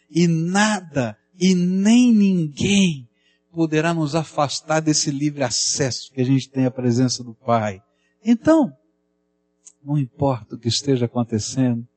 [0.10, 3.08] E nada e nem ninguém
[3.52, 7.80] poderá nos afastar desse livre acesso que a gente tem à presença do Pai.
[8.26, 8.76] Então,
[9.86, 11.88] não importa o que esteja acontecendo,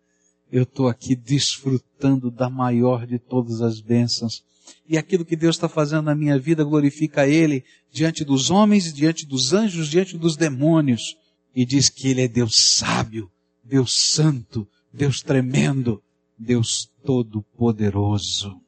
[0.53, 4.45] eu estou aqui desfrutando da maior de todas as bênçãos.
[4.87, 9.25] E aquilo que Deus está fazendo na minha vida glorifica Ele diante dos homens, diante
[9.25, 11.17] dos anjos, diante dos demônios.
[11.55, 13.31] E diz que Ele é Deus sábio,
[13.67, 16.01] Deus Santo, Deus tremendo,
[16.39, 18.61] Deus Todo-Poderoso.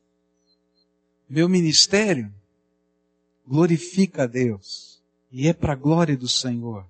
[1.29, 2.35] Meu ministério
[3.47, 6.85] glorifica a Deus e é para a glória do Senhor.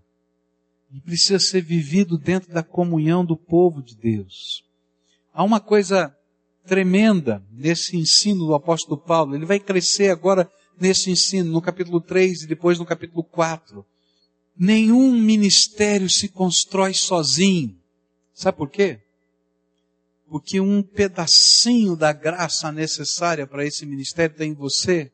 [0.90, 4.64] E precisa ser vivido dentro da comunhão do povo de Deus.
[5.30, 6.16] Há uma coisa
[6.64, 9.34] tremenda nesse ensino do apóstolo Paulo.
[9.34, 10.50] Ele vai crescer agora
[10.80, 13.84] nesse ensino, no capítulo 3 e depois no capítulo 4.
[14.56, 17.77] Nenhum ministério se constrói sozinho.
[18.38, 19.00] Sabe por quê?
[20.28, 25.10] Porque um pedacinho da graça necessária para esse ministério está em você,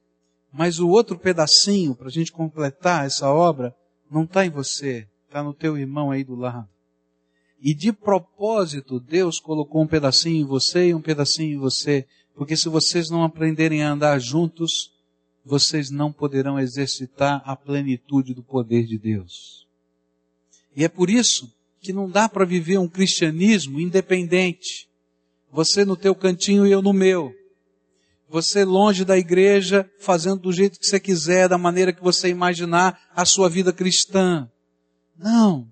[0.53, 3.75] mas o outro pedacinho, para a gente completar essa obra,
[4.11, 6.69] não está em você, está no teu irmão aí do lado.
[7.59, 12.59] E de propósito, Deus colocou um pedacinho em você e um pedacinho em você, porque
[12.59, 14.93] se vocês não aprenderem a andar juntos,
[15.43, 19.67] vocês não poderão exercitar a plenitude do poder de Deus.
[20.77, 21.54] E é por isso
[21.85, 24.89] que não dá para viver um cristianismo independente.
[25.53, 27.31] Você no teu cantinho e eu no meu.
[28.27, 32.99] Você longe da igreja, fazendo do jeito que você quiser, da maneira que você imaginar
[33.15, 34.49] a sua vida cristã.
[35.17, 35.69] Não.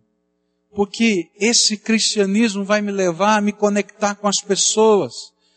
[0.74, 5.14] Porque esse cristianismo vai me levar a me conectar com as pessoas,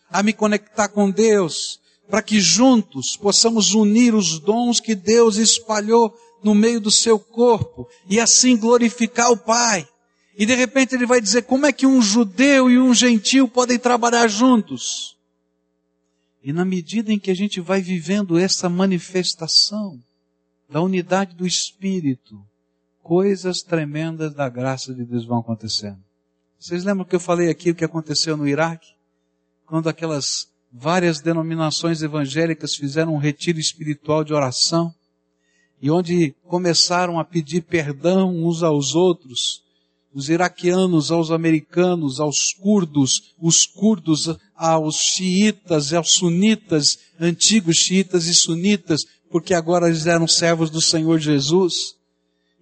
[0.10, 1.80] a me conectar com Deus,
[2.10, 7.88] para que juntos possamos unir os dons que Deus espalhou no meio do seu corpo
[8.10, 9.86] e assim glorificar o Pai.
[10.38, 13.80] E de repente ele vai dizer como é que um judeu e um gentil podem
[13.80, 15.16] trabalhar juntos.
[16.44, 20.00] E na medida em que a gente vai vivendo essa manifestação
[20.70, 22.40] da unidade do Espírito,
[23.02, 26.00] coisas tremendas da graça de Deus vão acontecendo.
[26.60, 28.94] Vocês lembram que eu falei aqui o que aconteceu no Iraque?
[29.66, 34.94] Quando aquelas várias denominações evangélicas fizeram um retiro espiritual de oração
[35.82, 39.64] e onde começaram a pedir perdão uns aos outros,
[40.16, 48.26] os iraquianos aos americanos, aos curdos, os curdos aos xiitas e aos sunitas, antigos xiitas
[48.28, 51.96] e sunitas, porque agora eles eram servos do Senhor Jesus.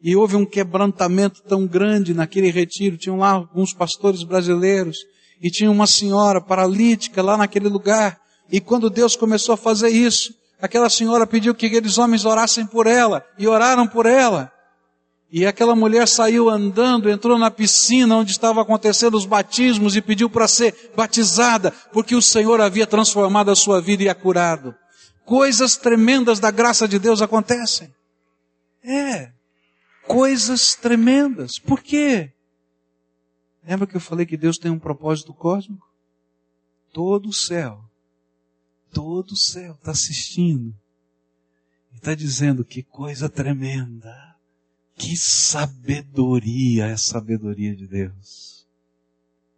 [0.01, 2.97] E houve um quebrantamento tão grande naquele retiro.
[2.97, 4.97] Tinham lá alguns pastores brasileiros
[5.39, 8.19] e tinha uma senhora paralítica lá naquele lugar.
[8.51, 12.87] E quando Deus começou a fazer isso, aquela senhora pediu que aqueles homens orassem por
[12.87, 14.51] ela, e oraram por ela.
[15.35, 20.29] E aquela mulher saiu andando, entrou na piscina onde estavam acontecendo os batismos e pediu
[20.29, 24.75] para ser batizada, porque o Senhor havia transformado a sua vida e a curado.
[25.25, 27.91] Coisas tremendas da graça de Deus acontecem.
[28.83, 29.31] É.
[30.05, 31.57] Coisas tremendas.
[31.57, 32.31] Por quê?
[33.63, 35.87] Lembra que eu falei que Deus tem um propósito cósmico?
[36.93, 37.83] Todo o céu,
[38.93, 40.75] todo o céu está assistindo
[41.91, 44.32] e está dizendo que coisa tremenda,
[44.95, 48.65] que sabedoria é a sabedoria de Deus.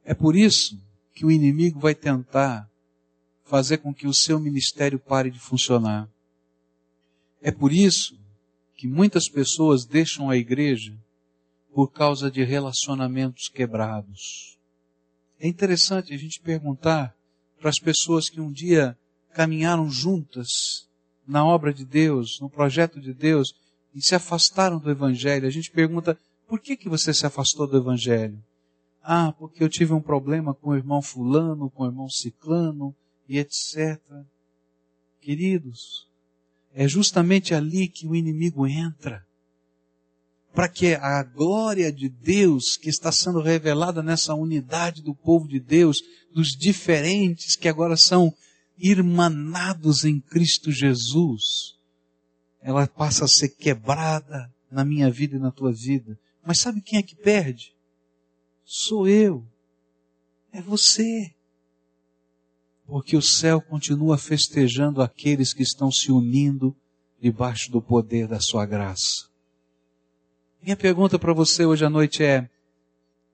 [0.03, 0.79] É por isso
[1.13, 2.69] que o inimigo vai tentar
[3.43, 6.09] fazer com que o seu ministério pare de funcionar.
[7.41, 8.17] É por isso
[8.75, 10.97] que muitas pessoas deixam a igreja
[11.73, 14.57] por causa de relacionamentos quebrados.
[15.39, 17.15] É interessante a gente perguntar
[17.59, 18.97] para as pessoas que um dia
[19.33, 20.87] caminharam juntas
[21.27, 23.53] na obra de Deus, no projeto de Deus,
[23.95, 25.47] e se afastaram do Evangelho.
[25.47, 28.37] A gente pergunta, por que, que você se afastou do Evangelho?
[29.01, 32.93] Ah, porque eu tive um problema com o irmão fulano, com o irmão ciclano,
[33.27, 33.99] e etc.
[35.21, 36.07] Queridos,
[36.73, 39.25] é justamente ali que o inimigo entra
[40.53, 45.59] para que a glória de Deus que está sendo revelada nessa unidade do povo de
[45.59, 46.01] Deus,
[46.33, 48.33] dos diferentes que agora são
[48.77, 51.74] irmanados em Cristo Jesus,
[52.65, 56.19] ela passa a ser quebrada na minha vida e na tua vida.
[56.43, 57.75] Mas sabe quem é que perde?
[58.63, 59.45] Sou eu.
[60.51, 61.31] É você.
[62.87, 66.75] Porque o céu continua festejando aqueles que estão se unindo
[67.21, 69.29] debaixo do poder da sua graça.
[70.59, 72.49] Minha pergunta para você hoje à noite é: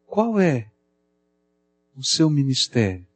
[0.07, 0.69] qual é
[1.95, 3.07] o seu ministério?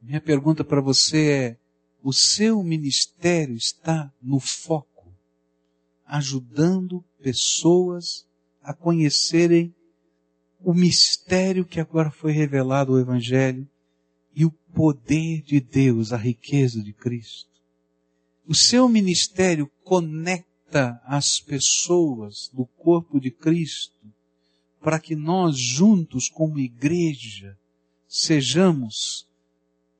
[0.00, 1.56] Minha pergunta para você é:
[2.02, 4.88] o seu ministério está no foco,
[6.10, 8.26] ajudando pessoas
[8.60, 9.74] a conhecerem
[10.58, 13.66] o mistério que agora foi revelado ao Evangelho
[14.34, 17.48] e o poder de Deus, a riqueza de Cristo.
[18.46, 24.00] O seu ministério conecta as pessoas do corpo de Cristo
[24.80, 27.56] para que nós juntos como igreja
[28.08, 29.28] sejamos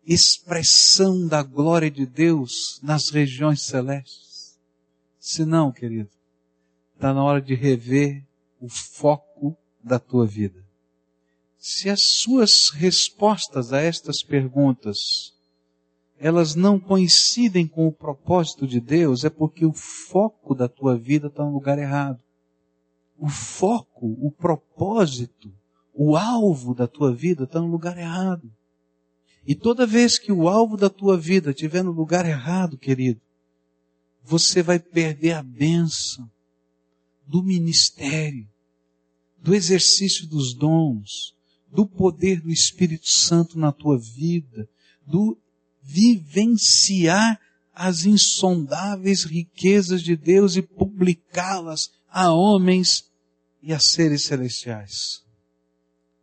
[0.04, 4.29] expressão da glória de Deus nas regiões celestes.
[5.20, 6.08] Se não, querido,
[6.94, 8.26] está na hora de rever
[8.58, 10.64] o foco da tua vida.
[11.58, 15.38] Se as suas respostas a estas perguntas
[16.20, 21.28] elas não coincidem com o propósito de Deus, é porque o foco da tua vida
[21.28, 22.22] está no lugar errado.
[23.16, 25.50] O foco, o propósito,
[25.94, 28.52] o alvo da tua vida está no lugar errado.
[29.46, 33.20] E toda vez que o alvo da tua vida estiver no lugar errado, querido,
[34.22, 36.30] você vai perder a bênção
[37.26, 38.48] do ministério,
[39.38, 41.34] do exercício dos dons,
[41.68, 44.68] do poder do Espírito Santo na tua vida,
[45.06, 45.38] do
[45.82, 47.40] vivenciar
[47.72, 53.10] as insondáveis riquezas de Deus e publicá-las a homens
[53.62, 55.22] e a seres celestiais.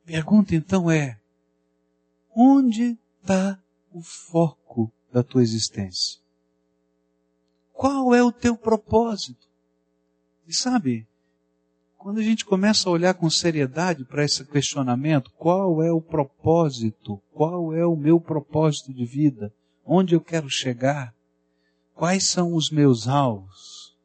[0.05, 1.19] Pergunta então é:
[2.35, 6.19] onde está o foco da tua existência?
[7.77, 9.47] Qual é o teu propósito?
[10.47, 11.07] E sabe,
[11.95, 17.21] quando a gente começa a olhar com seriedade para esse questionamento, qual é o propósito?
[17.31, 19.53] Qual é o meu propósito de vida?
[19.85, 21.13] Onde eu quero chegar?
[21.93, 23.95] Quais são os meus alvos?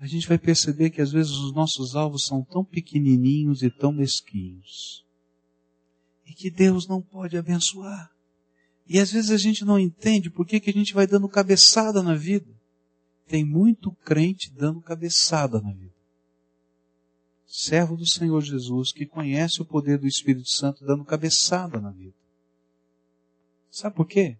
[0.00, 3.92] A gente vai perceber que às vezes os nossos alvos são tão pequenininhos e tão
[3.92, 5.04] mesquinhos.
[6.24, 8.10] E que Deus não pode abençoar.
[8.88, 12.02] E às vezes a gente não entende por que, que a gente vai dando cabeçada
[12.02, 12.57] na vida.
[13.28, 15.94] Tem muito crente dando cabeçada na vida.
[17.46, 22.14] Servo do Senhor Jesus que conhece o poder do Espírito Santo dando cabeçada na vida.
[23.70, 24.36] Sabe por quê?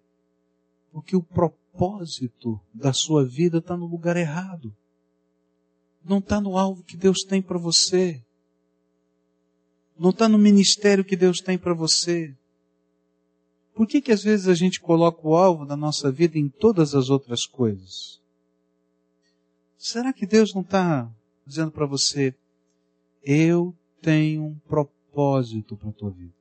[0.91, 4.75] Porque o propósito da sua vida está no lugar errado.
[6.03, 8.23] Não está no alvo que Deus tem para você.
[9.99, 12.35] Não está no ministério que Deus tem para você.
[13.75, 16.95] Por que que às vezes a gente coloca o alvo da nossa vida em todas
[16.95, 18.21] as outras coisas?
[19.79, 21.09] Será que Deus não está
[21.47, 22.35] dizendo para você,
[23.23, 23.73] eu
[24.03, 26.35] tenho um propósito para a tua vida?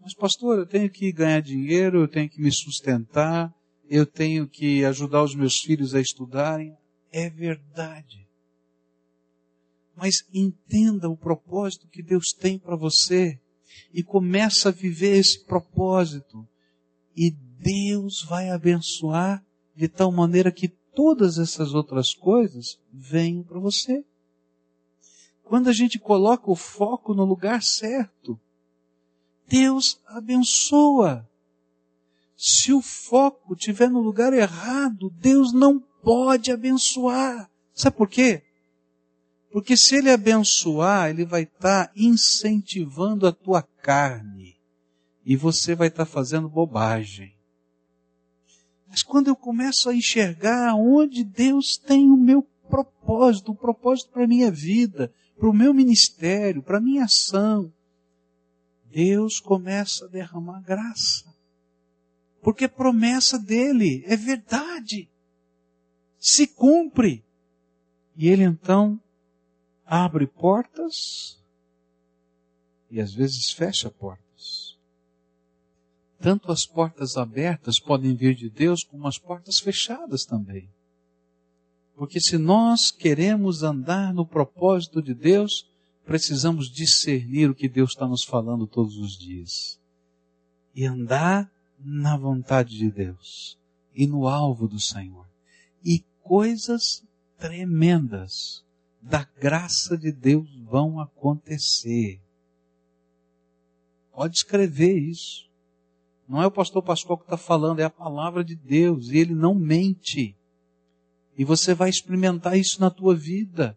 [0.00, 3.54] Mas pastor, eu tenho que ganhar dinheiro, eu tenho que me sustentar,
[3.88, 6.74] eu tenho que ajudar os meus filhos a estudarem.
[7.12, 8.26] É verdade.
[9.94, 13.38] Mas entenda o propósito que Deus tem para você
[13.92, 16.48] e começa a viver esse propósito.
[17.14, 19.44] E Deus vai abençoar
[19.76, 24.04] de tal maneira que todas essas outras coisas venham para você.
[25.42, 28.38] Quando a gente coloca o foco no lugar certo,
[29.46, 31.28] Deus abençoa.
[32.36, 37.50] Se o foco estiver no lugar errado, Deus não pode abençoar.
[37.74, 38.42] Sabe por quê?
[39.52, 44.56] Porque se ele abençoar, ele vai estar tá incentivando a tua carne.
[45.24, 47.36] E você vai estar tá fazendo bobagem.
[48.92, 54.24] Mas quando eu começo a enxergar onde Deus tem o meu propósito, o propósito para
[54.24, 57.72] a minha vida, para o meu ministério, para a minha ação,
[58.90, 61.24] Deus começa a derramar graça.
[62.42, 65.08] Porque promessa dele é verdade.
[66.18, 67.24] Se cumpre.
[68.14, 69.00] E ele então
[69.86, 71.42] abre portas
[72.90, 74.31] e às vezes fecha portas.
[76.22, 80.70] Tanto as portas abertas podem vir de Deus, como as portas fechadas também.
[81.96, 85.68] Porque se nós queremos andar no propósito de Deus,
[86.06, 89.80] precisamos discernir o que Deus está nos falando todos os dias.
[90.72, 93.58] E andar na vontade de Deus
[93.92, 95.26] e no alvo do Senhor.
[95.84, 97.02] E coisas
[97.36, 98.64] tremendas
[99.00, 102.20] da graça de Deus vão acontecer.
[104.12, 105.50] Pode escrever isso.
[106.32, 109.34] Não é o pastor Pascoal que está falando, é a palavra de Deus e ele
[109.34, 110.34] não mente.
[111.36, 113.76] E você vai experimentar isso na tua vida.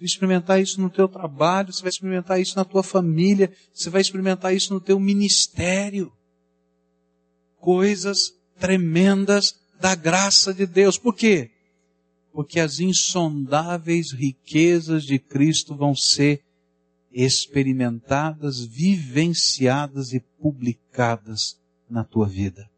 [0.00, 4.52] Experimentar isso no teu trabalho, você vai experimentar isso na tua família, você vai experimentar
[4.52, 6.12] isso no teu ministério.
[7.58, 10.98] Coisas tremendas da graça de Deus.
[10.98, 11.52] Por quê?
[12.32, 16.42] porque as insondáveis riquezas de Cristo vão ser
[17.12, 21.61] experimentadas, vivenciadas e publicadas
[21.92, 22.68] na tua vida.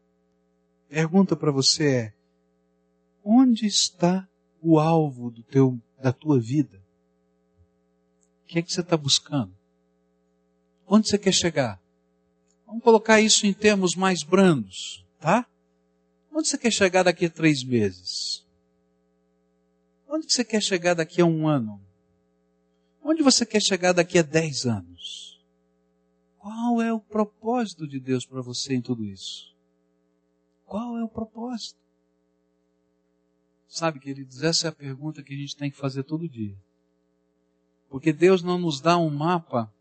[0.89, 2.13] Pergunta para você é:
[3.23, 4.27] onde está
[4.61, 6.83] o alvo do teu, da tua vida?
[8.43, 9.55] O que é que você está buscando?
[10.85, 11.81] Onde você quer chegar?
[12.67, 15.47] Vamos colocar isso em termos mais brandos, tá?
[16.31, 18.45] Onde você quer chegar daqui a três meses?
[20.07, 21.81] Onde você quer chegar daqui a um ano?
[23.01, 25.24] Onde você quer chegar daqui a dez anos?
[26.45, 29.51] Qual é o propósito de Deus para você em tudo isso?
[30.63, 31.79] Qual é o propósito?
[33.67, 36.55] Sabe, queridos, essa é a pergunta que a gente tem que fazer todo dia.
[37.89, 39.73] Porque Deus não nos dá um mapa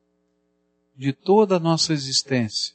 [0.97, 2.75] de toda a nossa existência.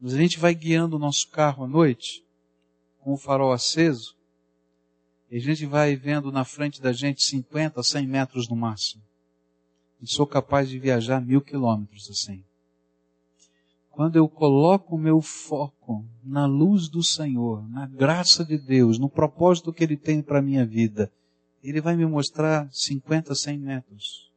[0.00, 2.24] Mas a gente vai guiando o nosso carro à noite,
[3.00, 4.14] com o farol aceso,
[5.28, 9.02] e a gente vai vendo na frente da gente 50, 100 metros no máximo.
[10.00, 12.44] E sou capaz de viajar mil quilômetros assim.
[13.92, 19.08] Quando eu coloco o meu foco na luz do Senhor, na graça de Deus, no
[19.08, 21.12] propósito que Ele tem para a minha vida,
[21.62, 24.32] Ele vai me mostrar 50, 100 metros.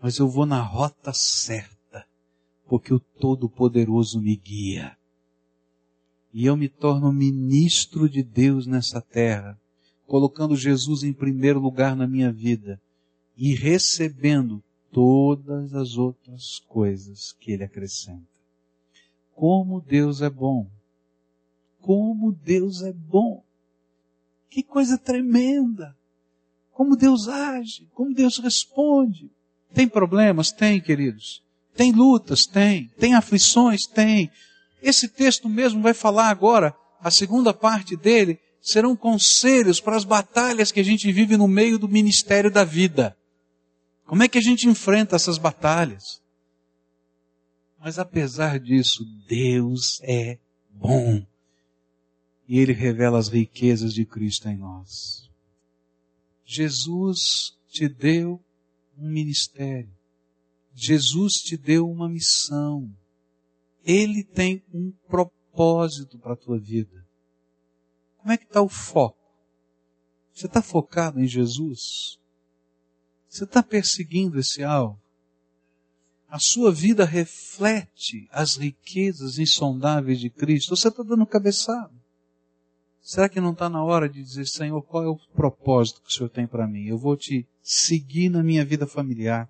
[0.00, 2.06] Mas eu vou na rota certa,
[2.66, 4.96] porque o Todo-Poderoso me guia.
[6.32, 9.60] E eu me torno ministro de Deus nessa terra
[10.06, 12.80] colocando Jesus em primeiro lugar na minha vida
[13.36, 18.35] e recebendo todas as outras coisas que Ele acrescenta.
[19.36, 20.68] Como Deus é bom!
[21.80, 23.44] Como Deus é bom!
[24.50, 25.94] Que coisa tremenda!
[26.76, 29.30] como Deus age, como Deus responde.
[29.72, 30.52] Tem problemas?
[30.52, 31.42] Tem, queridos.
[31.74, 32.44] Tem lutas?
[32.44, 32.90] Tem.
[32.98, 33.86] Tem aflições?
[33.86, 34.30] Tem.
[34.82, 40.70] Esse texto mesmo vai falar agora, a segunda parte dele, serão conselhos para as batalhas
[40.70, 43.16] que a gente vive no meio do ministério da vida.
[44.04, 46.20] Como é que a gente enfrenta essas batalhas?
[47.86, 51.24] Mas apesar disso, Deus é bom.
[52.48, 55.30] E Ele revela as riquezas de Cristo em nós.
[56.44, 58.44] Jesus te deu
[58.98, 59.96] um ministério.
[60.74, 62.92] Jesus te deu uma missão.
[63.84, 67.06] Ele tem um propósito para a tua vida.
[68.18, 69.32] Como é que está o foco?
[70.34, 72.18] Você está focado em Jesus?
[73.28, 75.00] Você está perseguindo esse alvo?
[76.28, 80.76] A sua vida reflete as riquezas insondáveis de Cristo?
[80.76, 81.92] Você está dando cabeçada?
[83.00, 86.12] Será que não está na hora de dizer, Senhor, qual é o propósito que o
[86.12, 86.86] Senhor tem para mim?
[86.86, 89.48] Eu vou te seguir na minha vida familiar.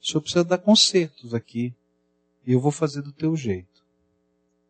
[0.00, 1.74] O Senhor precisa dar consertos aqui.
[2.46, 3.84] E eu vou fazer do teu jeito.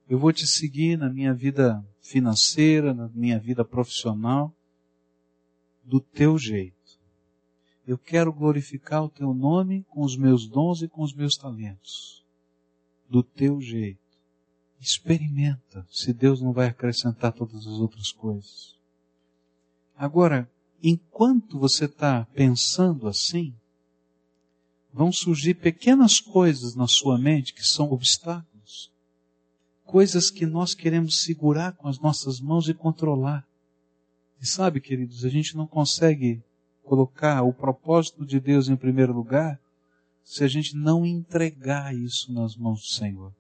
[0.09, 4.53] Eu vou te seguir na minha vida financeira, na minha vida profissional,
[5.85, 6.80] do teu jeito.
[7.91, 12.25] Eu quero glorificar o teu nome com os meus dons e com os meus talentos.
[13.09, 13.99] Do teu jeito.
[14.81, 18.77] Experimenta se Deus não vai acrescentar todas as outras coisas.
[19.97, 20.49] Agora,
[20.81, 23.53] enquanto você está pensando assim,
[24.93, 28.93] vão surgir pequenas coisas na sua mente que são obstáculos.
[29.83, 33.45] Coisas que nós queremos segurar com as nossas mãos e controlar.
[34.41, 36.41] E sabe, queridos, a gente não consegue
[36.91, 39.61] colocar o propósito de Deus em primeiro lugar
[40.25, 43.33] se a gente não entregar isso nas mãos do Senhor.